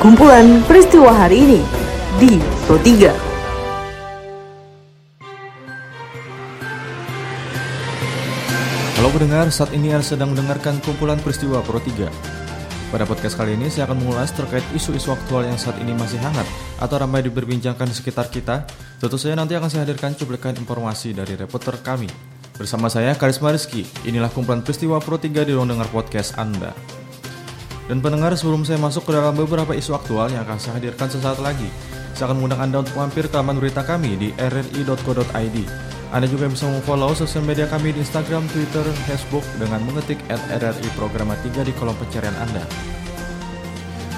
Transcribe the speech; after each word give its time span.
kumpulan 0.00 0.64
peristiwa 0.64 1.12
hari 1.12 1.44
ini 1.44 1.60
di 2.16 2.40
Pro 2.64 2.80
3. 2.80 3.12
Halo 8.96 9.08
pendengar, 9.12 9.52
saat 9.52 9.76
ini 9.76 9.92
Anda 9.92 10.00
sedang 10.00 10.32
mendengarkan 10.32 10.80
kumpulan 10.80 11.20
peristiwa 11.20 11.60
Pro 11.60 11.76
3. 11.84 12.08
Pada 12.88 13.04
podcast 13.04 13.36
kali 13.36 13.60
ini 13.60 13.68
saya 13.68 13.84
akan 13.92 14.00
mengulas 14.00 14.32
terkait 14.32 14.64
isu-isu 14.72 15.12
aktual 15.12 15.44
yang 15.44 15.60
saat 15.60 15.76
ini 15.84 15.92
masih 15.92 16.16
hangat 16.24 16.48
atau 16.80 16.96
ramai 16.96 17.20
diperbincangkan 17.20 17.84
di 17.84 17.92
sekitar 17.92 18.32
kita. 18.32 18.64
Tentu 18.96 19.20
saja 19.20 19.36
nanti 19.36 19.52
akan 19.52 19.68
saya 19.68 19.84
hadirkan 19.84 20.16
cuplikan 20.16 20.56
informasi 20.56 21.12
dari 21.12 21.36
reporter 21.36 21.76
kami. 21.84 22.08
Bersama 22.56 22.88
saya 22.88 23.12
Karisma 23.20 23.52
Rizky, 23.52 23.84
inilah 24.08 24.32
kumpulan 24.32 24.64
peristiwa 24.64 24.96
Pro 24.96 25.20
3 25.20 25.44
di 25.44 25.52
ruang 25.52 25.68
dengar 25.68 25.92
podcast 25.92 26.40
Anda. 26.40 26.99
Dan 27.90 27.98
pendengar 27.98 28.30
sebelum 28.38 28.62
saya 28.62 28.78
masuk 28.78 29.10
ke 29.10 29.18
dalam 29.18 29.34
beberapa 29.34 29.74
isu 29.74 29.98
aktual 29.98 30.30
yang 30.30 30.46
akan 30.46 30.62
saya 30.62 30.78
hadirkan 30.78 31.10
sesaat 31.10 31.42
lagi, 31.42 31.66
saya 32.14 32.30
akan 32.30 32.38
mengundang 32.38 32.62
Anda 32.62 32.86
untuk 32.86 32.94
mampir 32.94 33.26
ke 33.26 33.34
laman 33.34 33.58
berita 33.58 33.82
kami 33.82 34.14
di 34.14 34.28
rri.co.id. 34.38 35.56
Anda 36.14 36.26
juga 36.30 36.46
bisa 36.46 36.70
memfollow 36.70 37.18
sosial 37.18 37.42
media 37.42 37.66
kami 37.66 37.90
di 37.90 37.98
Instagram, 38.06 38.46
Twitter, 38.54 38.86
Facebook 39.10 39.42
dengan 39.58 39.82
mengetik 39.82 40.22
at 40.30 40.38
RRI 40.62 40.86
Programa 40.94 41.34
3 41.42 41.66
di 41.66 41.74
kolom 41.74 41.98
pencarian 41.98 42.34
Anda. 42.38 42.62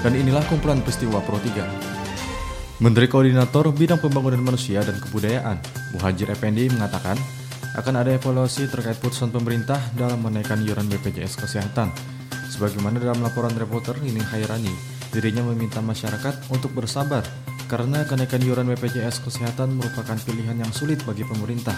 Dan 0.05 0.21
inilah 0.21 0.45
kumpulan 0.53 0.85
peristiwa 0.85 1.17
Pro 1.25 1.41
3. 1.41 2.77
Menteri 2.77 3.09
Koordinator 3.09 3.73
Bidang 3.73 3.97
Pembangunan 3.97 4.53
Manusia 4.53 4.85
dan 4.85 5.01
Kebudayaan, 5.01 5.57
Muhajir 5.97 6.29
Effendi 6.29 6.69
mengatakan, 6.69 7.17
akan 7.73 7.93
ada 8.05 8.13
evaluasi 8.13 8.69
terkait 8.69 9.01
putusan 9.01 9.33
pemerintah 9.33 9.81
dalam 9.97 10.21
menaikkan 10.21 10.61
iuran 10.61 10.85
BPJS 10.93 11.41
Kesehatan. 11.41 11.89
Sebagaimana 12.49 12.99
dalam 12.99 13.23
laporan 13.23 13.53
reporter 13.55 13.95
Nining 14.01 14.25
Hairani, 14.27 14.73
dirinya 15.13 15.45
meminta 15.45 15.79
masyarakat 15.79 16.49
untuk 16.49 16.73
bersabar 16.73 17.23
karena 17.71 18.03
kenaikan 18.05 18.43
iuran 18.43 18.69
BPJS 18.75 19.23
Kesehatan 19.23 19.79
merupakan 19.79 20.17
pilihan 20.25 20.57
yang 20.59 20.71
sulit 20.75 21.01
bagi 21.07 21.23
pemerintah, 21.25 21.73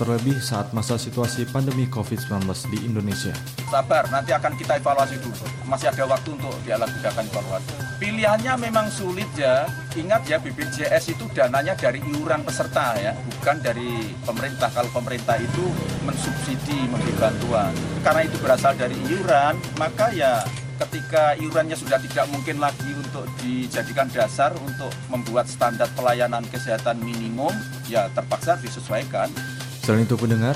terlebih 0.00 0.40
saat 0.40 0.72
masa 0.72 0.96
situasi 0.96 1.44
pandemi 1.52 1.84
COVID-19 1.84 2.48
di 2.72 2.88
Indonesia. 2.88 3.36
Sabar, 3.68 4.08
nanti 4.08 4.32
akan 4.32 4.56
kita 4.56 4.80
evaluasi 4.80 5.20
dulu. 5.20 5.44
Masih 5.68 5.92
ada 5.92 6.08
waktu 6.08 6.32
untuk 6.32 6.56
dilakukan 6.64 7.28
evaluasi. 7.28 7.76
Pilihannya 8.00 8.56
memang 8.56 8.88
sulit 8.88 9.28
ya. 9.36 9.68
Ingat 9.92 10.24
ya 10.24 10.40
BPJS 10.40 11.12
itu 11.12 11.28
dananya 11.36 11.76
dari 11.76 12.00
iuran 12.00 12.40
peserta 12.40 12.96
ya, 12.96 13.12
bukan 13.12 13.60
dari 13.60 14.16
pemerintah. 14.24 14.72
Kalau 14.72 14.88
pemerintah 14.88 15.36
itu 15.36 15.68
mensubsidi, 16.08 16.88
memberi 16.88 17.12
bantuan. 17.20 17.76
Karena 18.00 18.24
itu 18.24 18.40
berasal 18.40 18.72
dari 18.80 18.96
iuran, 19.04 19.60
maka 19.76 20.08
ya 20.16 20.40
ketika 20.80 21.36
iurannya 21.36 21.76
sudah 21.76 22.00
tidak 22.00 22.24
mungkin 22.32 22.56
lagi 22.56 22.88
untuk 22.96 23.28
dijadikan 23.44 24.08
dasar 24.08 24.56
untuk 24.64 24.88
membuat 25.12 25.44
standar 25.44 25.92
pelayanan 25.92 26.40
kesehatan 26.48 26.96
minimum, 27.04 27.52
ya 27.84 28.08
terpaksa 28.16 28.56
disesuaikan. 28.64 29.28
Selain 29.90 30.06
itu 30.06 30.14
pendengar, 30.14 30.54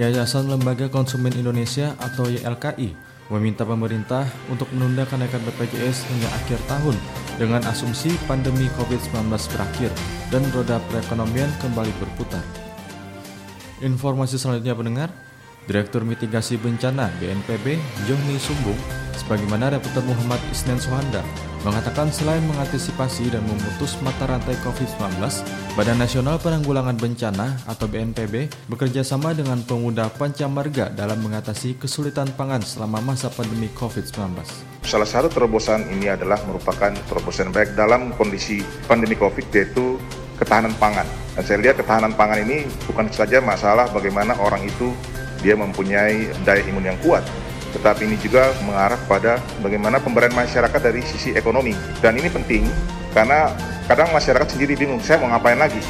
Yayasan 0.00 0.48
Lembaga 0.48 0.88
Konsumen 0.88 1.36
Indonesia 1.36 1.92
atau 2.00 2.32
YLKI 2.32 2.96
meminta 3.28 3.60
pemerintah 3.68 4.24
untuk 4.48 4.72
menunda 4.72 5.04
kenaikan 5.04 5.36
BPJS 5.44 6.08
hingga 6.08 6.28
akhir 6.40 6.56
tahun 6.64 6.96
dengan 7.36 7.60
asumsi 7.68 8.08
pandemi 8.24 8.72
COVID-19 8.80 9.36
berakhir 9.52 9.92
dan 10.32 10.40
roda 10.56 10.80
perekonomian 10.88 11.52
kembali 11.60 11.92
berputar. 12.00 12.40
Informasi 13.84 14.40
selanjutnya 14.40 14.72
pendengar, 14.72 15.12
Direktur 15.68 16.00
Mitigasi 16.00 16.56
Bencana 16.56 17.12
BNPB 17.20 17.76
Joni 18.08 18.40
Sumbung 18.40 18.80
sebagaimana 19.12 19.76
reporter 19.76 20.08
Muhammad 20.08 20.40
Isnen 20.56 20.80
Sohanda 20.80 21.20
mengatakan 21.60 22.08
selain 22.08 22.40
mengantisipasi 22.48 23.36
dan 23.36 23.44
memutus 23.44 24.00
mata 24.00 24.24
rantai 24.24 24.56
COVID-19, 24.64 25.20
Badan 25.76 26.00
Nasional 26.00 26.40
Penanggulangan 26.40 26.96
Bencana 26.96 27.60
atau 27.68 27.84
BNPB 27.84 28.48
bekerja 28.72 29.04
sama 29.04 29.36
dengan 29.36 29.60
pemuda 29.60 30.08
Pancamarga 30.08 30.88
dalam 30.88 31.20
mengatasi 31.20 31.76
kesulitan 31.76 32.32
pangan 32.32 32.64
selama 32.64 33.04
masa 33.04 33.28
pandemi 33.28 33.68
COVID-19. 33.76 34.40
Salah 34.88 35.08
satu 35.08 35.28
terobosan 35.28 35.84
ini 35.92 36.08
adalah 36.08 36.40
merupakan 36.48 36.96
terobosan 37.12 37.52
baik 37.52 37.76
dalam 37.76 38.16
kondisi 38.16 38.64
pandemi 38.88 39.12
COVID 39.20 39.46
yaitu 39.52 40.00
ketahanan 40.40 40.72
pangan. 40.80 41.04
Dan 41.36 41.44
saya 41.44 41.58
lihat 41.60 41.76
ketahanan 41.76 42.16
pangan 42.16 42.40
ini 42.40 42.64
bukan 42.88 43.12
saja 43.12 43.44
masalah 43.44 43.84
bagaimana 43.92 44.32
orang 44.40 44.64
itu 44.64 44.96
dia 45.44 45.56
mempunyai 45.56 46.32
daya 46.44 46.64
imun 46.68 46.84
yang 46.88 46.98
kuat, 47.04 47.24
tetapi 47.74 48.06
ini 48.06 48.16
juga 48.18 48.50
mengarah 48.66 48.98
pada 49.06 49.38
bagaimana 49.62 50.02
pemberdayaan 50.02 50.36
masyarakat 50.36 50.80
dari 50.80 51.00
sisi 51.02 51.34
ekonomi. 51.34 51.74
Dan 52.02 52.18
ini 52.18 52.26
penting 52.30 52.66
karena 53.10 53.50
kadang 53.90 54.10
masyarakat 54.14 54.54
sendiri 54.54 54.78
bingung, 54.78 55.02
saya 55.02 55.18
mau 55.22 55.30
ngapain 55.34 55.58
lagi? 55.58 55.82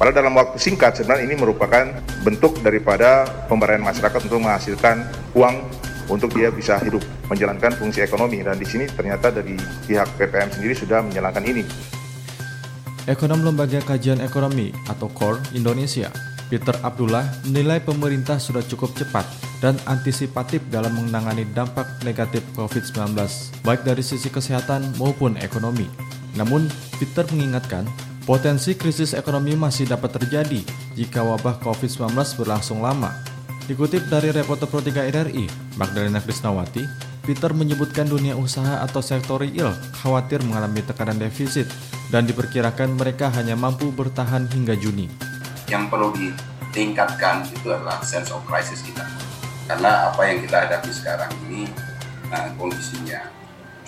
Padahal 0.00 0.18
dalam 0.18 0.34
waktu 0.34 0.58
singkat 0.58 0.98
sebenarnya 0.98 1.30
ini 1.30 1.36
merupakan 1.38 1.84
bentuk 2.26 2.58
daripada 2.64 3.22
pemberdayaan 3.46 3.86
masyarakat 3.86 4.20
untuk 4.26 4.40
menghasilkan 4.42 5.06
uang 5.36 5.62
untuk 6.10 6.34
dia 6.34 6.50
bisa 6.50 6.80
hidup 6.82 7.04
menjalankan 7.30 7.70
fungsi 7.78 8.02
ekonomi 8.02 8.42
dan 8.42 8.58
di 8.58 8.66
sini 8.66 8.90
ternyata 8.90 9.30
dari 9.30 9.54
pihak 9.86 10.18
PPM 10.18 10.50
sendiri 10.50 10.74
sudah 10.74 11.06
menjalankan 11.06 11.44
ini. 11.46 11.62
Ekonom 13.06 13.42
Lembaga 13.42 13.82
Kajian 13.82 14.22
Ekonomi 14.22 14.70
atau 14.86 15.10
KOR 15.10 15.42
Indonesia, 15.58 16.10
Peter 16.52 16.76
Abdullah 16.84 17.24
menilai 17.48 17.80
pemerintah 17.80 18.36
sudah 18.36 18.60
cukup 18.60 18.92
cepat 18.92 19.24
dan 19.64 19.80
antisipatif 19.88 20.60
dalam 20.68 20.92
menangani 21.00 21.48
dampak 21.56 22.04
negatif 22.04 22.44
COVID-19, 22.52 23.16
baik 23.64 23.88
dari 23.88 24.04
sisi 24.04 24.28
kesehatan 24.28 24.84
maupun 25.00 25.40
ekonomi. 25.40 25.88
Namun, 26.36 26.68
Peter 27.00 27.24
mengingatkan, 27.32 27.88
potensi 28.28 28.76
krisis 28.76 29.16
ekonomi 29.16 29.56
masih 29.56 29.88
dapat 29.88 30.20
terjadi 30.20 30.60
jika 30.92 31.24
wabah 31.24 31.56
COVID-19 31.64 32.12
berlangsung 32.36 32.84
lama. 32.84 33.16
Dikutip 33.64 34.12
dari 34.12 34.28
reporter 34.28 34.68
Pro 34.68 34.84
3 34.84 35.08
RRI, 35.08 35.48
Magdalena 35.80 36.20
Krisnawati, 36.20 36.84
Peter 37.24 37.56
menyebutkan 37.56 38.04
dunia 38.04 38.36
usaha 38.36 38.84
atau 38.84 39.00
sektor 39.00 39.40
real 39.40 39.72
khawatir 40.04 40.44
mengalami 40.44 40.84
tekanan 40.84 41.16
defisit 41.16 41.64
dan 42.12 42.28
diperkirakan 42.28 42.92
mereka 42.92 43.32
hanya 43.32 43.56
mampu 43.56 43.88
bertahan 43.88 44.52
hingga 44.52 44.76
Juni. 44.76 45.31
Yang 45.72 45.88
perlu 45.88 46.12
ditingkatkan 46.12 47.48
itu 47.48 47.72
adalah 47.72 48.04
sense 48.04 48.28
of 48.28 48.44
crisis 48.44 48.84
kita. 48.84 49.08
Karena 49.64 50.12
apa 50.12 50.20
yang 50.28 50.44
kita 50.44 50.68
hadapi 50.68 50.92
sekarang 50.92 51.32
ini 51.48 51.64
nah, 52.28 52.52
kondisinya 52.60 53.32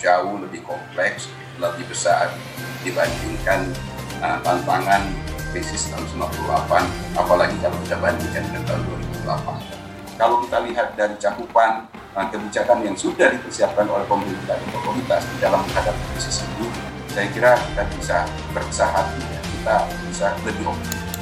jauh 0.01 0.41
lebih 0.41 0.65
kompleks, 0.65 1.29
lebih 1.61 1.85
besar 1.85 2.33
dibandingkan 2.81 3.69
nah, 4.17 4.41
tantangan 4.41 5.05
krisis 5.53 5.93
tahun 5.93 6.25
98, 6.33 7.21
apalagi 7.21 7.53
kalau 7.61 7.77
kita 7.85 7.95
bandingkan 8.01 8.43
dengan 8.49 8.63
tahun 8.65 8.81
2008. 9.21 10.17
Kalau 10.17 10.41
kita 10.41 10.57
lihat 10.65 10.87
dari 10.97 11.15
cakupan 11.21 11.85
nah, 12.17 12.25
kebijakan 12.33 12.81
yang 12.81 12.97
sudah 12.97 13.29
dipersiapkan 13.29 13.85
oleh 13.85 14.09
pemerintah 14.09 14.57
dan 14.57 14.69
otoritas 14.73 15.21
di 15.21 15.37
dalam 15.37 15.61
menghadapi 15.61 16.01
krisis 16.17 16.49
ini, 16.49 16.65
saya 17.13 17.29
kira 17.29 17.53
kita 17.71 17.83
bisa 17.93 18.17
berbesar 18.57 18.89
hati, 18.89 19.21
kita 19.61 19.85
bisa 20.09 20.33
lebih 20.41 20.65
optimis. 20.65 21.14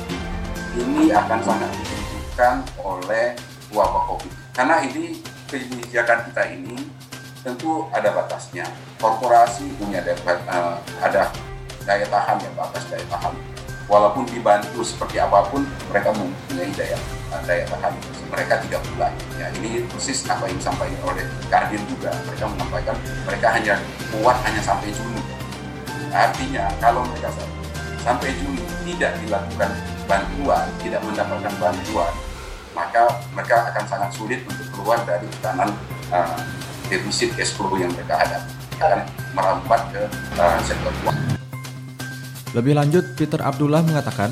Ini 0.73 1.13
akan 1.13 1.39
sangat 1.45 1.69
ditentukan 1.78 2.56
oleh 2.81 3.38
wabah 3.69 4.09
COVID. 4.09 4.34
Karena 4.57 4.81
ini 4.81 5.22
kebijakan 5.45 6.25
kita 6.34 6.44
ini 6.50 6.89
tentu 7.45 7.85
ada 7.94 8.09
batasnya. 8.09 8.66
Korporasi 8.97 9.69
punya 9.78 10.01
uh, 10.01 10.81
ada 10.97 11.29
daya 11.85 12.06
tahan 12.09 12.38
yang 12.41 12.56
batas 12.57 12.84
daya 12.89 13.06
tahan. 13.06 13.38
Walaupun 13.85 14.25
dibantu 14.31 14.81
seperti 14.81 15.19
apa 15.19 15.45
pun, 15.51 15.61
mereka 15.94 16.09
mempunyai 16.16 16.73
daya 16.73 16.97
daya 17.45 17.69
tahan. 17.69 17.94
Mereka 18.34 18.66
tidak 18.66 18.81
mulai. 18.90 19.13
Ya, 19.38 19.53
ini 19.61 19.85
persis 19.94 20.25
apa 20.25 20.50
yang 20.50 20.57
disampaikan 20.57 21.01
oleh 21.05 21.25
Kadin 21.53 21.85
juga. 21.85 22.09
Mereka 22.25 22.50
menyampaikan 22.50 22.95
mereka 23.29 23.47
hanya 23.53 23.76
kuat 24.09 24.41
hanya 24.41 24.61
sampai 24.66 24.90
Juni. 24.90 25.22
Artinya 26.09 26.66
kalau 26.81 27.05
mereka 27.05 27.29
sampai 28.03 28.35
Juni 28.35 28.64
tidak 28.94 29.16
dilakukan 29.23 29.72
bantuan, 30.05 30.67
tidak 30.84 31.02
mendapatkan 31.08 31.53
bantuan, 31.55 32.14
maka 32.76 33.23
mereka 33.32 33.72
akan 33.72 33.84
sangat 33.88 34.09
sulit 34.11 34.40
untuk 34.44 34.67
keluar 34.76 35.00
dari 35.08 35.26
tekanan 35.40 35.72
uh, 36.11 36.38
defisit 36.91 37.32
cash 37.40 37.55
flow 37.55 37.79
yang 37.79 37.90
mereka 37.96 38.20
hadapi 38.20 38.52
akan 38.84 39.00
merambat 39.32 39.82
ke 39.96 40.03
uh, 40.35 40.59
sektor 40.67 40.91
keuangan. 41.02 41.40
Lebih 42.53 42.73
lanjut, 42.78 43.05
Peter 43.17 43.41
Abdullah 43.41 43.82
mengatakan, 43.82 44.29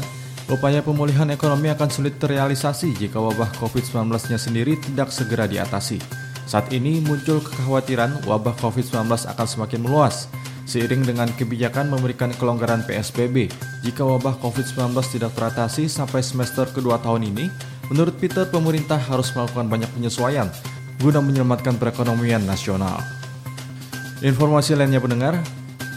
upaya 0.52 0.84
pemulihan 0.84 1.26
ekonomi 1.32 1.72
akan 1.72 1.90
sulit 1.90 2.20
terrealisasi 2.22 2.94
jika 2.94 3.18
wabah 3.18 3.50
COVID-19-nya 3.58 4.38
sendiri 4.38 4.78
tidak 4.78 5.10
segera 5.10 5.50
diatasi. 5.50 5.98
Saat 6.46 6.70
ini 6.76 7.00
muncul 7.00 7.40
kekhawatiran 7.40 8.28
wabah 8.28 8.54
COVID-19 8.60 9.08
akan 9.08 9.48
semakin 9.48 9.80
meluas, 9.82 10.28
seiring 10.72 11.04
dengan 11.04 11.28
kebijakan 11.36 11.92
memberikan 11.92 12.32
kelonggaran 12.40 12.88
PSBB. 12.88 13.52
Jika 13.84 14.08
wabah 14.08 14.40
COVID-19 14.40 14.96
tidak 15.12 15.36
teratasi 15.36 15.92
sampai 15.92 16.24
semester 16.24 16.64
kedua 16.72 16.96
tahun 17.04 17.28
ini, 17.28 17.52
menurut 17.92 18.16
Peter 18.16 18.48
pemerintah 18.48 18.96
harus 18.96 19.36
melakukan 19.36 19.68
banyak 19.68 19.92
penyesuaian 19.92 20.48
guna 21.04 21.20
menyelamatkan 21.20 21.76
perekonomian 21.76 22.48
nasional. 22.48 23.04
Informasi 24.24 24.80
lainnya 24.80 25.04
pendengar, 25.04 25.36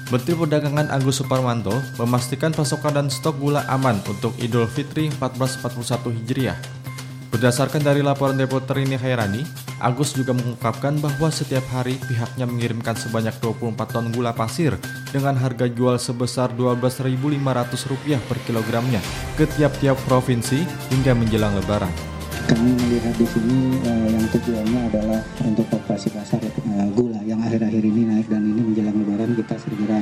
Menteri 0.09 0.35
Perdagangan 0.35 0.91
Agus 0.91 1.21
Suparmanto 1.23 1.77
memastikan 2.01 2.51
pasokan 2.51 2.99
dan 2.99 3.07
stok 3.13 3.39
gula 3.39 3.63
aman 3.71 4.01
untuk 4.09 4.35
Idul 4.41 4.67
Fitri 4.67 5.13
1441 5.21 6.13
Hijriah. 6.19 6.59
Berdasarkan 7.45 7.85
dari 7.85 8.01
laporan 8.01 8.41
reporter 8.41 8.81
ini 8.81 8.97
Khairani, 8.97 9.45
Agus 9.77 10.17
juga 10.17 10.33
mengungkapkan 10.33 10.97
bahwa 10.97 11.29
setiap 11.29 11.61
hari 11.77 12.01
pihaknya 12.09 12.49
mengirimkan 12.49 12.97
sebanyak 12.97 13.37
24 13.37 13.85
ton 13.85 14.09
gula 14.17 14.33
pasir 14.33 14.81
dengan 15.13 15.37
harga 15.37 15.69
jual 15.69 16.01
sebesar 16.01 16.57
Rp12.500 16.57 18.25
per 18.25 18.41
kilogramnya 18.49 19.05
ke 19.37 19.45
tiap-tiap 19.45 19.93
provinsi 20.09 20.65
hingga 20.89 21.13
menjelang 21.13 21.53
lebaran 21.61 21.93
kami 22.49 22.81
melihat 22.81 23.13
di 23.21 23.29
sini 23.29 23.77
uh, 23.93 24.09
yang 24.09 24.25
tujuannya 24.33 24.81
adalah 24.89 25.21
untuk 25.45 25.69
operasi 25.69 26.17
pasar 26.17 26.41
uh, 26.41 26.89
gula 26.97 27.21
yang 27.29 27.45
akhir-akhir 27.45 27.85
ini 27.85 28.09
naik 28.09 28.25
dan 28.33 28.41
ini 28.41 28.73
menjelang 28.73 28.97
lebaran 28.97 29.37
kita 29.37 29.61
segera 29.61 30.01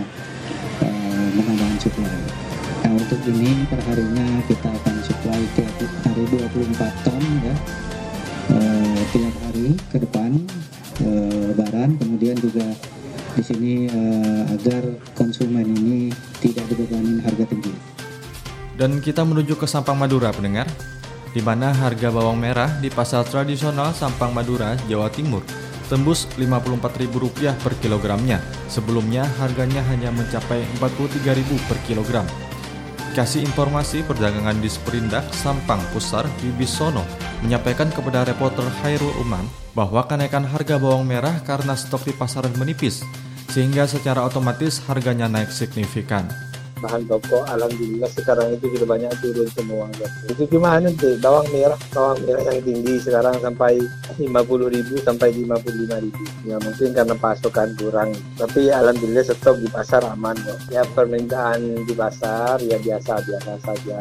uh, 0.79 1.27
menambahkan 1.35 1.79
suplai. 1.83 2.62
Nah 2.83 2.91
untuk 2.99 3.21
ini 3.31 3.63
perharinya 3.71 4.27
kita 4.51 4.69
akan 4.69 4.95
suplai 5.07 5.43
tiap 5.55 5.75
hari 6.03 6.25
24 6.35 7.07
ton 7.07 7.23
ya 7.47 7.55
uh, 8.51 9.01
tiap 9.15 9.35
hari 9.47 9.79
ke 9.91 9.97
depan 10.03 10.31
uh, 11.07 11.43
lebaran 11.55 11.95
kemudian 11.97 12.35
juga 12.43 12.67
di 13.33 13.43
sini 13.43 13.73
uh, 13.89 14.43
agar 14.53 14.83
konsumen 15.15 15.65
ini 15.65 16.13
tidak 16.43 16.69
dibebani 16.69 17.23
harga 17.23 17.49
tinggi. 17.49 17.73
Dan 18.77 18.99
kita 18.99 19.23
menuju 19.23 19.57
ke 19.57 19.65
Sampang 19.65 19.97
Madura 19.97 20.35
pendengar 20.35 20.67
di 21.33 21.41
mana 21.41 21.73
harga 21.73 22.13
bawang 22.13 22.37
merah 22.37 22.69
di 22.83 22.93
pasar 22.93 23.25
tradisional 23.25 23.97
Sampang 23.97 24.37
Madura, 24.37 24.77
Jawa 24.85 25.09
Timur 25.09 25.41
tembus 25.93 26.25
Rp54.000 26.41 27.61
per 27.61 27.77
kilogramnya. 27.77 28.41
Sebelumnya 28.73 29.29
harganya 29.37 29.85
hanya 29.93 30.09
mencapai 30.09 30.65
Rp43.000 30.81 31.69
per 31.69 31.79
kilogram. 31.85 32.25
Kasih 33.13 33.45
informasi 33.45 34.01
perdagangan 34.09 34.57
di 34.65 34.73
Sprindak 34.73 35.29
Sampang 35.37 35.85
Pusar 35.93 36.25
Bibisono 36.41 37.05
menyampaikan 37.45 37.93
kepada 37.93 38.25
reporter 38.25 38.65
Hairul 38.81 39.13
Uman 39.21 39.45
bahwa 39.77 40.01
kenaikan 40.09 40.49
harga 40.49 40.81
bawang 40.81 41.05
merah 41.05 41.37
karena 41.45 41.77
stok 41.77 42.09
di 42.09 42.17
pasaran 42.17 42.57
menipis, 42.57 43.05
sehingga 43.53 43.85
secara 43.85 44.25
otomatis 44.25 44.81
harganya 44.89 45.29
naik 45.29 45.53
signifikan 45.53 46.25
bahan 46.83 47.07
pokok 47.07 47.47
alhamdulillah 47.47 48.11
sekarang 48.11 48.59
itu 48.59 48.67
sudah 48.75 48.89
banyak 48.91 49.13
turun 49.23 49.49
semua 49.55 49.87
itu 50.27 50.43
cuma 50.51 50.83
nanti 50.83 51.15
bawang 51.23 51.47
merah 51.55 51.79
bawang 51.95 52.19
merah 52.27 52.43
yang 52.51 52.61
tinggi 52.67 52.95
sekarang 52.99 53.39
sampai 53.39 53.79
50.000 54.19 55.07
sampai 55.07 55.29
55.000 55.33 56.43
ya 56.43 56.57
mungkin 56.59 56.89
karena 56.93 57.15
pasokan 57.17 57.71
kurang. 57.79 58.11
Tapi 58.37 58.69
alhamdulillah 58.69 59.25
stok 59.25 59.57
di 59.63 59.69
pasar 59.71 60.03
aman 60.11 60.37
kok. 60.43 60.59
Ya 60.69 60.83
permintaan 60.83 61.87
di 61.87 61.95
pasar 61.95 62.59
ya 62.65 62.77
biasa-biasa 62.81 63.53
saja. 63.63 64.01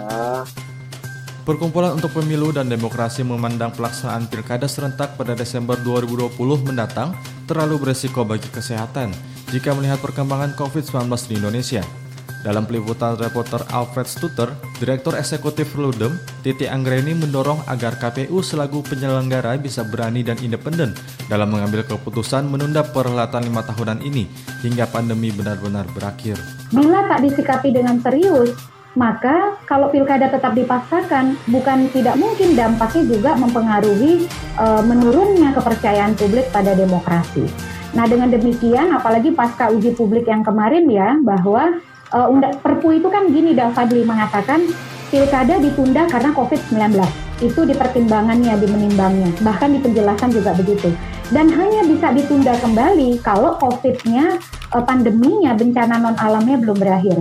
Perkumpulan 1.42 1.98
untuk 1.98 2.14
Pemilu 2.14 2.54
dan 2.54 2.70
Demokrasi 2.70 3.26
memandang 3.26 3.74
pelaksanaan 3.74 4.30
pilkada 4.30 4.70
serentak 4.70 5.18
pada 5.18 5.34
Desember 5.34 5.74
2020 5.74 6.38
mendatang 6.70 7.18
terlalu 7.50 7.82
beresiko 7.82 8.22
bagi 8.22 8.46
kesehatan 8.54 9.10
jika 9.50 9.74
melihat 9.74 9.98
perkembangan 10.06 10.54
COVID-19 10.54 11.10
di 11.28 11.34
Indonesia. 11.42 12.01
Dalam 12.42 12.66
peliputan 12.66 13.14
reporter 13.22 13.62
Alfred 13.70 14.10
Stutter, 14.10 14.50
Direktur 14.82 15.14
Eksekutif 15.14 15.78
Ludem, 15.78 16.18
Titi 16.42 16.66
Anggreni 16.66 17.14
mendorong 17.14 17.62
agar 17.70 18.02
KPU 18.02 18.42
selaku 18.42 18.82
penyelenggara 18.82 19.62
bisa 19.62 19.86
berani 19.86 20.26
dan 20.26 20.42
independen 20.42 20.98
dalam 21.30 21.54
mengambil 21.54 21.86
keputusan 21.86 22.50
menunda 22.50 22.82
perhelatan 22.82 23.46
lima 23.46 23.62
tahunan 23.62 24.02
ini 24.02 24.26
hingga 24.66 24.90
pandemi 24.90 25.30
benar-benar 25.30 25.86
berakhir. 25.94 26.42
Bila 26.74 27.06
tak 27.06 27.22
disikapi 27.30 27.78
dengan 27.78 28.02
serius, 28.02 28.58
maka 28.98 29.62
kalau 29.70 29.94
pilkada 29.94 30.28
tetap 30.34 30.58
dipaksakan, 30.58 31.38
bukan 31.46 31.94
tidak 31.94 32.18
mungkin 32.18 32.58
dampaknya 32.58 33.04
juga 33.06 33.32
mempengaruhi 33.38 34.26
e, 34.58 34.66
menurunnya 34.82 35.54
kepercayaan 35.56 36.18
publik 36.18 36.50
pada 36.50 36.74
demokrasi. 36.74 37.46
Nah 37.92 38.08
dengan 38.08 38.32
demikian, 38.32 38.92
apalagi 38.92 39.32
pasca 39.36 39.72
uji 39.72 39.96
publik 39.96 40.28
yang 40.28 40.44
kemarin 40.44 40.88
ya, 40.92 41.16
bahwa 41.24 41.80
uh, 42.12 42.28
Perpu 42.60 42.96
itu 42.96 43.08
kan 43.08 43.28
gini 43.32 43.56
Fadli 43.56 44.04
mengatakan 44.04 44.68
pilkada 45.12 45.60
ditunda 45.60 46.08
karena 46.08 46.32
COVID-19. 46.32 46.96
Itu 47.42 47.66
di 47.66 47.74
pertimbangannya, 47.74 48.54
di 48.62 48.68
menimbangnya. 48.70 49.34
Bahkan 49.42 49.70
di 49.74 49.80
penjelasan 49.82 50.30
juga 50.32 50.54
begitu. 50.54 50.94
Dan 51.32 51.48
hanya 51.52 51.88
bisa 51.88 52.12
ditunda 52.12 52.54
kembali 52.60 53.24
kalau 53.24 53.58
COVID-nya, 53.60 54.40
uh, 54.76 54.84
pandeminya, 54.84 55.56
bencana 55.56 56.00
non-alamnya 56.00 56.58
belum 56.60 56.78
berakhir. 56.80 57.18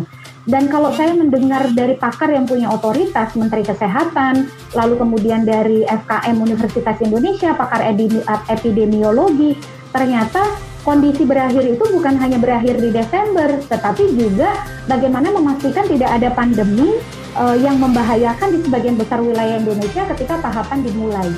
Dan 0.48 0.72
kalau 0.72 0.90
saya 0.96 1.12
mendengar 1.12 1.69
dari 1.76 1.94
pakar 2.00 2.32
yang 2.32 2.48
punya 2.48 2.72
otoritas, 2.72 3.37
Menteri 3.37 3.60
Kesehatan, 3.60 4.48
lalu 4.72 4.94
kemudian 4.96 5.44
dari 5.44 5.84
FKM 5.84 6.37
Universitas 6.40 6.96
Indonesia, 7.04 7.52
pakar 7.52 7.84
epidemiologi, 8.48 9.54
ternyata 9.92 10.69
kondisi 10.82 11.29
berakhir 11.29 11.65
itu 11.65 11.85
bukan 11.93 12.17
hanya 12.17 12.38
berakhir 12.41 12.81
di 12.81 12.91
Desember, 12.93 13.61
tetapi 13.69 14.17
juga 14.17 14.65
bagaimana 14.88 15.29
memastikan 15.32 15.85
tidak 15.87 16.11
ada 16.17 16.29
pandemi 16.32 16.97
uh, 17.37 17.56
yang 17.56 17.77
membahayakan 17.77 18.49
di 18.56 18.59
sebagian 18.65 18.97
besar 18.97 19.21
wilayah 19.21 19.61
Indonesia 19.61 20.03
ketika 20.15 20.41
tahapan 20.41 20.79
dimulai. 20.85 21.31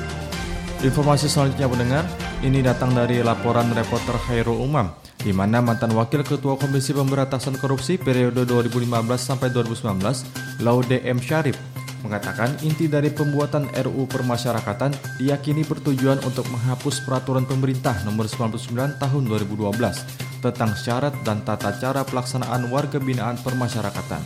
Informasi 0.83 1.31
selanjutnya 1.31 1.71
mendengar, 1.71 2.03
ini 2.43 2.59
datang 2.59 2.91
dari 2.91 3.23
laporan 3.23 3.71
reporter 3.71 4.19
Khairul 4.27 4.59
Umam, 4.59 4.91
di 5.15 5.31
mana 5.31 5.63
mantan 5.63 5.95
Wakil 5.95 6.27
Ketua 6.27 6.59
Komisi 6.59 6.91
Pemberantasan 6.91 7.55
Korupsi 7.55 7.95
periode 7.95 8.43
2015 8.43 8.91
sampai 9.15 9.47
2019, 9.47 10.59
Laude 10.59 10.99
M. 11.07 11.23
Syarif, 11.23 11.55
mengatakan 12.03 12.51
inti 12.61 12.91
dari 12.91 13.07
pembuatan 13.09 13.71
RUU 13.71 14.05
Permasyarakatan 14.11 14.91
diyakini 15.17 15.63
bertujuan 15.63 16.19
untuk 16.27 16.43
menghapus 16.51 17.01
peraturan 17.07 17.47
pemerintah 17.47 17.95
nomor 18.03 18.27
99 18.27 18.99
tahun 18.99 19.23
2012 19.25 20.43
tentang 20.43 20.75
syarat 20.75 21.15
dan 21.23 21.39
tata 21.47 21.71
cara 21.79 22.03
pelaksanaan 22.03 22.67
warga 22.67 22.99
binaan 22.99 23.39
permasyarakatan. 23.39 24.19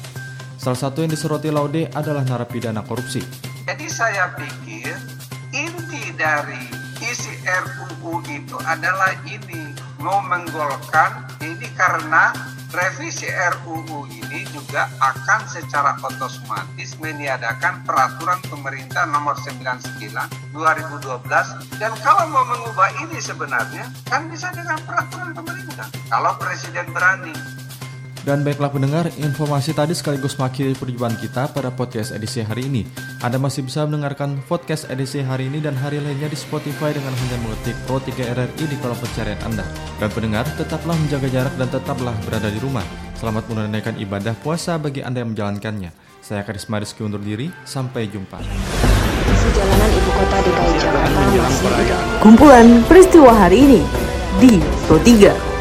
Salah 0.58 0.80
satu 0.90 1.06
yang 1.06 1.14
disoroti 1.14 1.54
Laude 1.54 1.86
adalah 1.94 2.26
narapidana 2.26 2.82
korupsi. 2.82 3.22
Jadi 3.70 3.86
saya 3.86 4.34
pikir 4.34 4.98
inti 5.54 6.10
dari 6.18 6.74
isi 7.06 7.38
RUU 7.46 8.26
itu 8.26 8.58
adalah 8.66 9.14
ini 9.30 9.78
mau 10.02 10.18
menggolkan 10.26 11.30
ini 11.46 11.70
karena 11.78 12.34
revisi 12.72 13.28
RUU 13.32 14.08
ini 14.12 14.44
juga 14.52 14.92
akan 15.00 15.48
secara 15.48 15.96
otomatis 16.04 17.00
meniadakan 17.00 17.84
peraturan 17.88 18.40
pemerintah 18.48 19.08
nomor 19.08 19.40
99 19.40 20.12
2012 20.52 21.80
dan 21.80 21.92
kalau 22.04 22.26
mau 22.28 22.44
mengubah 22.44 22.92
ini 23.08 23.20
sebenarnya 23.24 23.88
kan 24.12 24.28
bisa 24.28 24.52
dengan 24.52 24.80
peraturan 24.84 25.32
pemerintah. 25.32 25.88
Kalau 26.12 26.36
presiden 26.42 26.92
berani 26.92 27.36
dan 28.28 28.44
baiklah 28.44 28.68
pendengar, 28.68 29.08
informasi 29.16 29.72
tadi 29.72 29.96
sekaligus 29.96 30.36
mengakhiri 30.36 30.76
perjumpaan 30.76 31.16
kita 31.16 31.48
pada 31.48 31.72
podcast 31.72 32.12
edisi 32.12 32.44
hari 32.44 32.68
ini. 32.68 32.84
Anda 33.24 33.40
masih 33.40 33.64
bisa 33.64 33.88
mendengarkan 33.88 34.44
podcast 34.52 34.92
edisi 34.92 35.24
hari 35.24 35.48
ini 35.48 35.64
dan 35.64 35.80
hari 35.80 36.04
lainnya 36.04 36.28
di 36.28 36.36
Spotify 36.36 36.92
dengan 36.92 37.16
hanya 37.16 37.40
mengetik 37.40 37.80
Pro 37.88 38.04
3 38.04 38.36
RRI 38.36 38.64
di 38.68 38.76
kolom 38.84 39.00
pencarian 39.00 39.40
Anda. 39.48 39.64
Dan 40.04 40.12
pendengar, 40.12 40.44
tetaplah 40.60 41.00
menjaga 41.00 41.32
jarak 41.32 41.56
dan 41.56 41.72
tetaplah 41.72 42.16
berada 42.28 42.52
di 42.52 42.60
rumah. 42.60 42.84
Selamat 43.16 43.48
menunaikan 43.48 43.96
ibadah 43.96 44.36
puasa 44.44 44.76
bagi 44.76 45.00
Anda 45.00 45.24
yang 45.24 45.32
menjalankannya. 45.32 45.96
Saya 46.20 46.44
Karisma 46.44 46.84
Rizky 46.84 47.08
undur 47.08 47.24
diri, 47.24 47.48
sampai 47.64 48.12
jumpa. 48.12 48.44
Sejalanan 49.40 49.90
ibu 49.96 50.12
kota 50.12 50.38
DKI 50.44 50.74
Jakarta 50.84 51.88
Kumpulan 52.20 52.84
peristiwa 52.92 53.32
hari 53.32 53.64
ini 53.64 53.82
di 54.44 54.60
Pro 54.84 55.00
3. 55.00 55.57